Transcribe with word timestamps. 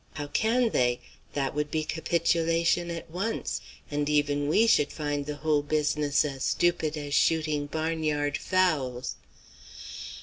How 0.15 0.25
can 0.25 0.71
they? 0.71 0.99
That 1.33 1.53
would 1.53 1.69
be 1.69 1.83
capitulation 1.83 2.89
at 2.89 3.11
once, 3.11 3.61
and 3.91 4.09
even 4.09 4.47
we 4.47 4.65
should 4.65 4.91
find 4.91 5.27
the 5.27 5.35
whole 5.35 5.61
business 5.61 6.25
as 6.25 6.43
stupid 6.43 6.97
as 6.97 7.13
shooting 7.13 7.67
barnyard 7.67 8.35
fowls. 8.35 9.15